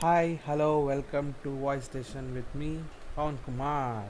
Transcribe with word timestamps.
Hi 0.00 0.38
hello 0.48 0.84
welcome 0.84 1.32
to 1.44 1.48
voice 1.48 1.84
station 1.84 2.26
with 2.34 2.56
me 2.56 2.80
Pavan 3.18 3.36
Kumar 3.46 4.08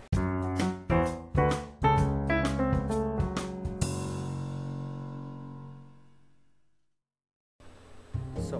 so 8.43 8.59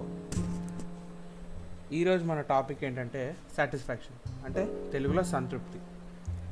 ఈరోజు 1.91 2.23
మన 2.23 2.41
topic 2.41 2.83
ఏంటంటే 2.83 3.35
satisfaction 3.57 4.45
అంటే 4.45 4.89
తెలుగులో 4.91 5.23
సంతృప్తి. 5.23 5.79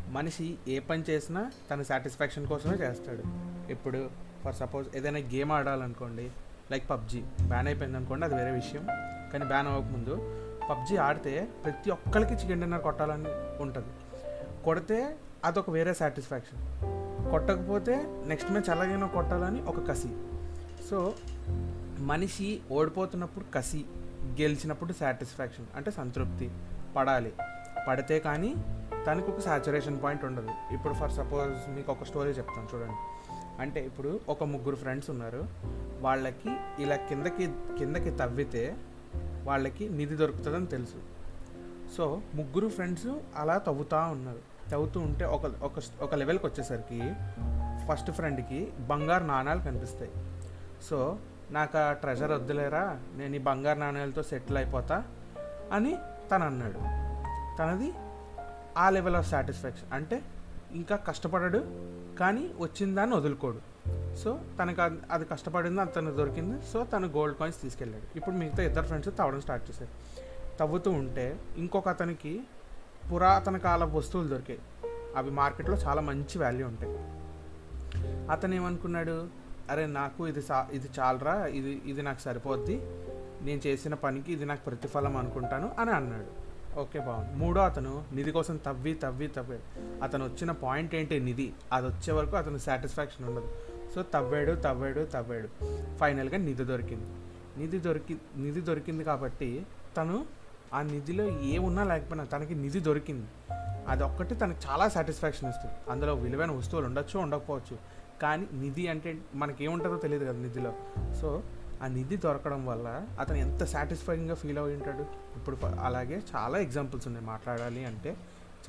మనిషి 0.10 0.57
ఏ 0.68 0.80
పని 0.80 1.04
చేసినా 1.10 1.52
తన 1.71 1.82
సాటిస్ఫాక్షన్ 1.82 2.48
కోసమే 2.48 2.76
చేస్తాడు. 2.76 3.23
ఇప్పుడు 3.71 4.10
ఫర్ 4.44 4.55
సపోజ్ 4.55 4.96
ఏదైనా 4.96 5.20
గేమ్ 5.20 5.52
ఆడాలనుకోండి 5.52 6.32
లైక్ 6.71 6.89
పబ్జి 6.89 7.21
బ్యాన్ 7.48 7.68
అయిపోయింది 7.68 7.98
అనుకోండి 7.98 8.26
అది 8.26 8.36
వేరే 8.36 8.52
విషయం. 8.52 8.86
కానీ 9.34 9.46
బ్యాన్ 9.46 9.68
అవ్వకముందు 9.68 10.45
పబ్జి 10.70 10.97
ఆడితే 10.97 11.47
ప్రతి 11.63 11.91
ఒక్కరికి 11.91 12.34
చికెన్ 12.34 12.62
డిన్నర్ 12.62 12.81
కొట్టాలని 12.81 13.26
ఉంటుంది. 13.62 13.88
కొడితే 14.63 15.16
అదొక 15.45 15.70
వేరే 15.70 15.94
సాటిస్ఫాక్షన్. 15.94 16.62
కొట్టకపోతే 17.31 17.95
నెక్స్ట్ 18.27 18.52
మ్యాచ్ 18.52 18.70
ఎలాగైనా 18.70 19.07
కొట్టాలని 19.07 19.62
ఒక 19.62 19.88
కసి. 19.88 20.07
సో 20.90 21.13
మనిషి 21.99 22.62
ఓడిపోతున్నప్పుడు 22.71 23.45
కసి 23.54 23.85
గెలిచినప్పుడు 24.41 24.93
సాటిస్ఫాక్షన్ 24.93 25.66
అంటే 25.76 25.91
సంతృప్తి 25.91 26.52
పడాలి. 26.95 27.34
పడితే 27.88 28.20
కానీ 28.20 28.55
తనకు 29.07 29.32
ఒక 29.32 29.40
సాచురేషన్ 29.40 30.04
పాయింట్ 30.04 30.26
ఉండదు. 30.26 30.73
ఇప్పుడు 30.73 30.93
ఫర్ 30.93 31.12
సపోజ్ 31.12 31.70
మీకు 31.70 31.91
ఒక 31.91 32.04
స్టోరీ 32.04 32.29
చెప్తాను 32.29 32.68
చూడండి. 32.76 32.95
అంటే 33.62 33.85
ఇప్పుడు 33.85 34.20
ఒక 34.29 34.43
ముగ్గురు 34.43 34.76
ఫ్రెండ్స్ 34.76 35.09
ఉన్నారు. 35.09 35.48
వాళ్ళకి 36.02 36.55
ఇలా 36.79 36.95
కిందకి 36.95 37.49
కిందకి 37.77 38.12
తవ్వితే 38.12 38.76
వాళ్ళకి 39.45 39.90
నిధి 39.90 40.16
దొరుకుతుందని 40.16 40.66
తెలుసు. 40.66 41.02
సో 41.98 42.22
ముగ్గురు 42.35 42.67
ఫ్రెండ్స్ 42.67 43.08
అలా 43.35 43.58
తవ్వుతూ 43.58 43.98
ఉన్నారు. 43.98 44.70
తవ్వుతూ 44.70 44.99
ఉంటే 44.99 45.26
ఒక 45.26 45.46
ఒక 45.46 45.71
ఒక 46.01 46.15
లెవెల్కి 46.15 46.46
వచ్చేసరికి 46.46 47.13
ఫస్ట్ 47.88 48.12
ఫ్రెండ్కి 48.12 48.73
బంగారు 48.79 49.23
నాణాలు 49.23 49.60
కనిపిస్తాయి. 49.60 50.12
సో 50.90 51.18
నాకు 51.51 51.77
ఆ 51.77 51.93
ట్రెజర్ 51.93 52.32
వద్దులేరా? 52.32 52.99
నేను 53.16 53.35
ఈ 53.35 53.40
బంగారు 53.40 53.79
నాణ్యాలతో 53.79 54.23
సెటిల్ 54.23 54.57
అయిపోతా 54.57 55.04
అని 55.71 55.96
తను 56.32 56.46
అన్నాడు. 56.46 56.79
తనది 57.57 57.93
ఆ 58.77 58.90
లెవెల్ 58.90 59.16
ఆఫ్ 59.16 59.29
సాటిస్ఫాక్షన్. 59.29 59.93
అంటే 59.93 60.21
ఇంకా 60.71 60.96
కష్టపడడు 60.96 61.57
కానీ 62.20 62.51
వచ్చిందాన్ని 62.60 63.16
వదులుకోడు. 63.16 63.74
సో 64.16 64.40
తనకు 64.59 64.81
అది- 64.81 65.00
అది 65.12 65.25
కష్టపడింది 65.25 65.81
అతను 65.81 66.12
దొరికింది. 66.12 66.62
సో 66.74 66.84
తను 66.84 67.08
గోల్డ్ 67.08 67.38
కాయిన్స్ 67.38 67.62
తీసుకెళ్ళాడు. 67.62 68.18
ఇప్పుడు 68.18 68.35
మిగతా 68.35 68.63
ఇద్దరు 68.63 68.85
ఫ్రెండ్స్ 68.85 69.18
తవ్వడం 69.18 69.41
స్టార్ట్ 69.41 69.69
చేశారు. 69.69 69.90
తవ్వుతూ 70.57 70.91
ఉంటే 70.91 71.40
ఇంకొక 71.57 71.90
అతనికి 71.90 72.44
పురాతన 73.13 73.57
కాల 73.57 73.84
వస్తువులు 73.84 74.28
దొరికాయి. 74.28 74.59
అవి 75.16 75.31
మార్కెట్లో 75.31 75.78
చాలా 75.78 76.02
మంచి 76.02 76.38
వాల్యూ 76.38 76.68
ఉంటాయి. 76.68 76.91
అతను 78.31 78.56
ఏమనుకున్నాడు? 78.56 79.28
అరే 79.69 79.85
నాకు 79.85 80.28
ఇది 80.28 80.41
సా 80.41 80.68
ఇది 80.72 80.90
చాలరా 81.00 81.46
ఇది 81.46 81.81
ఇది 81.85 82.02
నాకు 82.02 82.22
సరిపోద్ది. 82.22 82.75
నేను 83.41 83.68
చేసిన 83.68 83.94
పనికి 83.94 84.34
ఇది 84.34 84.46
నాకు 84.46 84.63
ప్రతిఫలం 84.63 85.18
అనుకుంటాను 85.18 85.72
అని 85.79 85.91
అన్నాడు. 85.91 86.46
ఓకే 86.79 87.00
బాగుంది. 87.00 87.34
మూడో 87.34 87.62
అతను 87.62 88.03
నిధి 88.13 88.31
కోసం 88.31 88.57
తవ్వి 88.57 88.94
తవ్వి 88.94 89.28
తవ్వి. 89.28 89.59
అతను 90.03 90.25
వచ్చిన 90.25 90.52
పాయింట్ 90.52 90.96
ఏంటి? 90.96 91.19
నిధి. 91.19 91.53
అది 91.74 91.88
వచ్చే 91.88 92.13
వరకు 92.13 92.35
అతను 92.35 92.57
సాటిస్ఫాక్షన్ 92.57 93.25
ఉండదు. 93.25 93.75
సో 93.96 94.03
తవ్వాడు 94.03 94.52
తవ్వాడు 94.52 95.06
తవ్వాడు. 95.06 95.47
ఫైనల్గా 95.97 96.38
నిధి 96.38 96.64
దొరికింది. 96.64 97.06
నిధి 97.59 97.80
దొరికి 97.80 98.18
నిధి 98.38 98.62
దొరికింది 98.62 99.03
కాబట్టి 99.03 99.66
తను 99.97 100.25
ఆ 100.74 100.81
నిధిలో 100.81 101.40
ఏమున్నా 101.40 101.84
లేకపోయినా 101.84 102.24
తనకి 102.24 102.56
నిధి 102.56 102.80
దొరికింది. 102.80 103.28
అది 103.88 104.03
ఒక్కటి 104.03 104.36
తనకు 104.36 104.69
చాలా 104.69 104.88
సాటిస్ఫాక్షన్ 104.88 105.50
ఇస్తుంది. 105.50 105.91
అందులో 105.91 106.16
విలువైన 106.16 106.52
వస్తువులు 106.52 106.86
ఉండొచ్చు 106.86 107.19
ఉండకపోవచ్చు. 107.19 107.78
కానీ 108.22 108.47
నిధి 108.53 108.88
అంటే 108.88 109.18
మనకేముంటుందో 109.35 109.97
తెలియదు 109.97 110.25
కదా 110.25 110.40
నిధిలో. 110.40 110.74
సో 111.22 111.44
ఆ 111.84 111.88
నిధి 111.88 112.18
దొరకడం 112.18 112.66
వల్ల 112.66 113.06
అతను 113.19 113.38
ఎంత 113.38 113.63
సాటిస్ఫైయింగ్గా 113.63 114.35
ఫీల్ 114.35 114.57
అయి 114.57 114.75
ఉంటాడు? 114.75 115.01
ఇప్పుడు 115.35 115.57
అలాగే 115.66 116.22
చాలా 116.35 116.57
ఎగ్జాంపుల్స్ 116.57 117.07
ఉన్నాయి 117.07 117.25
మాట్లాడాలి 117.25 117.85
అంటే. 117.85 118.18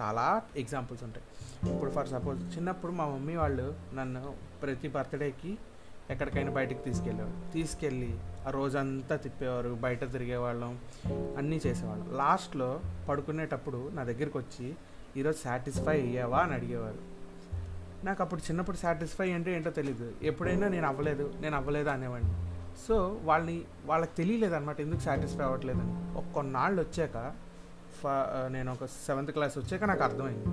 చాలా 0.01 0.43
ఎగ్జాంపుల్స్ 0.57 1.05
ఉంటాయి. 1.05 1.75
ఇప్పుడు 1.75 1.91
ఫర్ 1.91 2.09
సపోజ్ 2.09 2.57
చిన్నప్పుడు 2.57 2.93
మా 2.93 3.07
మమ్మీ 3.07 3.37
వాళ్ళు 3.37 3.75
నన్ను 3.95 4.35
ప్రతి 4.63 4.89
బర్త్డేకి 4.89 5.59
ఎక్కడికైనా 6.11 6.51
బయటికి 6.51 6.83
తీసుకెళ్ళేవారు. 6.83 7.53
తీసుకెళ్ళి 7.53 8.19
ఆ 8.47 8.51
రోజంతా 8.51 9.17
తిప్పేవారు 9.17 9.69
బయట 9.69 10.13
తిరిగేవాళ్ళం 10.13 10.79
అన్నీ 11.37 11.61
చేసేవాళ్ళం. 11.67 12.17
లాస్ట్లో 12.17 12.81
పడుకునేటప్పుడు 13.09 13.91
నా 13.95 14.05
దగ్గరికి 14.05 14.39
వచ్చి 14.39 14.77
ఈరోజు 15.17 15.39
సాటిస్ఫై 15.39 16.01
అయ్యావా 16.01 16.39
అని 16.39 16.55
అడిగేవారు. 16.55 17.17
నాకు 18.07 18.23
అప్పుడు 18.23 18.41
చిన్నప్పుడు 18.41 18.77
సాటిస్ఫై 18.77 19.33
అంటే 19.33 19.57
ఏంటో 19.57 19.71
తెలియదు 19.71 20.13
ఎప్పుడైనా 20.23 20.69
నేను 20.69 20.89
అవ్వలేదు 20.89 21.35
నేను 21.41 21.57
అవ్వలేదు 21.57 21.89
అనేవాడిని. 21.89 22.33
సో 22.89 23.21
వాళ్ళని 23.23 23.63
వాళ్ళకి 23.85 24.17
తెలియలేదు 24.17 24.55
అనమాట 24.55 24.81
ఎందుకు 24.81 25.01
సాటిస్ఫై 25.01 25.45
అవ్వట్లేదని. 25.45 26.19
ఒక 26.19 26.25
కొన్నాళ్ళు 26.35 26.83
వచ్చాక 26.83 27.46
నేను 28.49 28.73
ఒక 28.73 28.85
సెవెంత్ 28.85 29.31
క్లాస్ 29.31 29.59
వచ్చాక 29.59 29.85
నాకు 29.85 30.05
అర్థమైంది. 30.05 30.47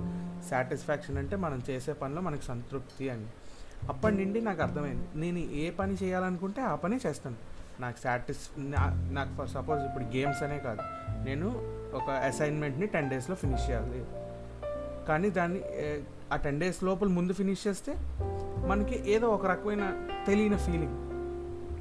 సాటిస్ఫాక్షన్ 0.50 1.18
అంటే 1.18 1.36
మనం 1.36 1.62
చేసే 1.70 1.92
పనిలో 1.92 2.20
మనకి 2.20 2.42
సంతృప్తి 2.42 3.08
అని. 3.10 3.26
అప్పటి 3.88 4.14
నుండి 4.14 4.40
నాకు 4.40 4.62
అర్థమైంది. 4.62 5.06
నేను 5.14 5.38
ఏ 5.38 5.70
పని 5.70 5.96
చేయాలనుకుంటే 6.02 6.60
ఆ 6.62 6.74
పని 6.74 7.00
చేస్తాను. 7.06 7.36
నాకు 7.80 7.96
సాటిస్ 8.04 8.48
నాకు 8.58 9.34
ఫర్ 9.36 9.48
సపోజ్ 9.48 9.82
ఇప్పుడు 9.82 10.04
గేమ్స్ 10.16 10.42
అనే 10.42 10.58
కాదు. 10.58 10.82
నేను 11.28 11.48
ఒక 11.94 12.10
అసైన్మెంట్ని 12.10 12.86
టెన్ 12.86 13.10
డేస్లో 13.10 13.36
ఫినిష్ 13.36 13.70
చేయాలి. 13.70 14.04
కానీ 15.08 15.30
దాన్ని 15.30 15.60
ఆ 16.32 16.36
టెన్ 16.36 16.60
డేస్ 16.60 16.84
లోపల 16.84 17.08
ముందు 17.08 17.32
ఫినిష్ 17.32 17.66
చేస్తే 17.66 17.94
మనకి 18.66 19.12
ఏదో 19.12 19.28
ఒక 19.28 19.46
రకమైన 19.46 20.08
తెలియని 20.26 20.58
ఫీలింగ్ 20.58 20.96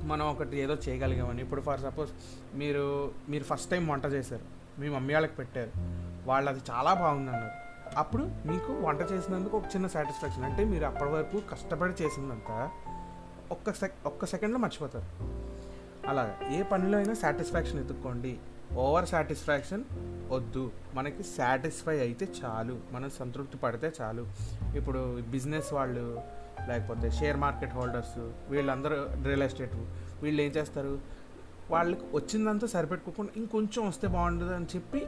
మనం 0.09 0.25
ఒకటి 0.29 0.57
ఏదో 0.57 0.73
చేయగలిగామని. 0.73 1.41
ఇప్పుడు 1.41 1.61
ఫర్ 1.61 1.79
సపోజ్ 1.79 2.11
మీరు 2.55 3.11
మీరు 3.29 3.43
ఫస్ట్ 3.43 3.71
టైం 3.71 3.87
వంట 3.87 4.05
చేశారు. 4.05 4.62
మీ 4.79 4.89
మమ్మీ 4.89 5.13
వాళ్ళకి 5.13 5.35
పెట్టారు. 5.35 5.71
వాళ్ళు 6.27 6.49
అది 6.49 6.61
చాలా 6.71 6.93
బాగుందన్నారు. 6.93 7.63
అప్పుడు 7.97 8.23
మీకు 8.23 8.73
వంట 8.73 9.01
చేసినందుకు 9.11 9.57
ఒక 9.57 9.63
చిన్న 9.65 9.87
సాటిస్ఫాక్షన్ 9.87 10.43
అంటే 10.43 10.63
మీరు 10.65 10.85
అప్పటి 10.85 11.11
వరకు 11.11 11.41
కష్టపడి 11.51 12.03
చేసిందంతా 12.03 12.71
ఒక్క 13.51 13.73
సెక్ 13.73 13.93
ఒక్క 14.05 14.25
సెకండ్లో 14.25 14.59
మర్చిపోతారు. 14.59 15.05
అలాగా. 16.09 16.37
ఏ 16.51 16.63
పనిలో 16.63 16.97
అయినా 16.97 17.13
సాటిస్ఫాక్షన్ 17.13 17.79
ఎత్తుక్కోండి. 17.79 18.37
ఓవర్ 18.73 19.07
సాటిస్ఫాక్షన్ 19.07 19.83
వద్దు. 20.29 20.71
మనకి 20.93 21.23
సాటిస్ఫై 21.23 21.99
అయితే 21.99 22.27
చాలు. 22.45 22.79
మనం 22.91 23.09
సంతృప్తి 23.09 23.57
పడితే 23.57 23.91
చాలు. 24.01 24.27
ఇప్పుడు 24.75 25.21
బిజినెస్ 25.21 25.73
వాళ్ళు 25.73 26.21
లేకపోతే 26.67 27.11
షేర్ 27.11 27.37
మార్కెట్ 27.37 27.73
హోల్డర్స్ 27.73 28.31
వీళ్ళందరూ 28.49 28.95
రియల్ 29.25 29.43
ఎస్టేట్ 29.43 29.75
వీళ్ళు 30.21 30.41
ఏం 30.41 30.51
చేస్తారు? 30.51 30.99
వాళ్ళకి 31.71 32.01
వచ్చిందంతా 32.13 32.67
సరిపెట్టుకోకుండా 32.67 33.31
ఇంకొంచెం 33.37 33.87
వస్తే 33.87 34.07
బాగుంటుంది 34.07 34.55
అని 34.55 34.65
చెప్పి 34.65 35.07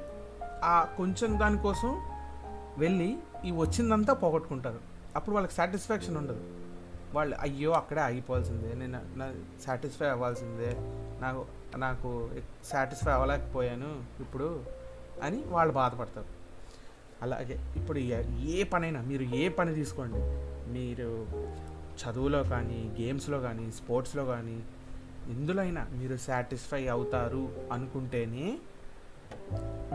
ఆ 0.63 0.87
కొంచెం 0.97 1.39
దానికోసం 1.39 2.01
వెళ్ళి 2.77 3.17
ఈ 3.45 3.51
వచ్చిందంతా 3.51 4.13
పోగొట్టుకుంటారు. 4.13 4.79
అప్పుడు 5.15 5.35
వాళ్ళకి 5.35 5.53
సాటిస్ఫాక్షన్ 5.53 6.17
ఉండదు. 6.17 6.43
వాళ్ళు 7.13 7.35
అయ్యో 7.39 7.71
అక్కడే 7.71 8.01
ఆగిపోవాల్సిందే. 8.01 8.73
నేను 8.73 8.99
నా 9.15 9.33
సాటిస్ఫై 9.65 10.07
అవ్వాల్సిందే. 10.07 10.77
నాకు 11.21 11.45
నాకు 11.77 12.29
సాటిస్ఫై 12.63 13.11
అవ్వలేకపోయాను 13.11 14.03
ఇప్పుడు 14.19 14.63
అని 15.23 15.43
వాళ్ళు 15.47 15.73
బాధపడతారు. 15.73 16.25
అలాగే 17.21 17.73
ఇప్పుడు 17.75 17.99
ఏ- 17.99 18.45
ఏ 18.45 18.63
పనైనా 18.63 19.01
మీరు 19.01 19.23
ఏ 19.23 19.49
పని 19.49 19.75
తీసుకోండి. 19.75 20.19
మీరు 20.71 21.27
చదువులో 22.05 22.43
కానీ 22.43 22.95
గేమ్స్లో 23.01 23.39
కానీ 23.39 23.71
స్పోర్ట్స్లో 23.71 24.25
కానీ 24.25 24.63
ఎందులో 25.29 25.61
అయినా 25.61 25.87
మీరు 25.91 26.17
సాటిస్ఫై 26.17 26.87
అవుతారు 26.87 27.67
అనుకుంటేనే 27.71 28.57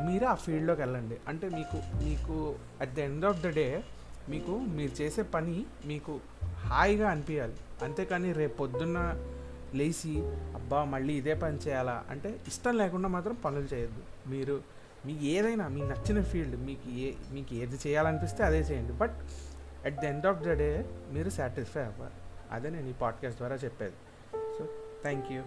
మీరు 0.07 0.27
ఆ 0.27 0.35
ఫీల్డ్లోకి 0.35 0.81
వెళ్ళండి. 0.81 1.17
అంటే 1.29 1.49
మీకు 1.49 2.05
మీకు 2.05 2.55
at 2.81 2.95
the 2.95 2.99
end 2.99 3.25
of 3.25 3.43
the 3.43 3.47
day 3.47 3.85
మీకు 4.29 4.59
మీరు 4.59 5.03
చేసే 5.03 5.23
పని 5.23 5.67
మీకు 5.87 6.21
హాయిగా 6.45 7.11
అనిపించాలి 7.11 7.55
అంతేకాని 7.83 8.33
రేపు 8.33 8.57
పొద్దున్న 8.57 9.27
లేచి 9.75 10.23
అబ్బా 10.55 10.85
మళ్ళీ 10.85 11.15
ఇదే 11.15 11.35
పని 11.35 11.57
చేయాలా? 11.57 12.05
అంటే 12.11 12.41
ఇష్టం 12.49 12.77
లేకుండా 12.77 13.09
మాత్రం 13.09 13.37
పనులు 13.45 13.75
చేయొద్దు. 13.75 14.31
మీరు 14.31 14.63
మీకు 15.07 15.25
ఏదైనా 15.25 15.69
మీకు 15.69 15.87
నచ్చిన 15.87 16.23
ఫీల్డ్ 16.23 16.61
మీకు 16.61 16.91
ఏ 16.91 17.13
మీకు 17.33 17.55
ఏది 17.55 17.79
చేయాలనిపిస్తే 17.87 18.45
అదే 18.45 18.61
చేయండి. 18.61 18.93
But 18.93 19.17
at 19.85 20.01
the 20.01 20.05
end 20.05 20.27
of 20.27 20.41
the 20.41 20.49
day 20.49 20.91
మీరు 21.13 21.31
సాటిస్ఫై 21.31 21.81
అవ్వాలి. 21.81 22.15
అదే 22.53 22.71
నేను 22.71 22.89
ఈ 22.89 22.93
పాడ్కాస్ట్ 22.93 23.39
ద్వారా 23.39 23.57
చెప్పేది. 23.57 23.93
So 24.59 24.69
Thank 25.03 25.31
you. 25.31 25.45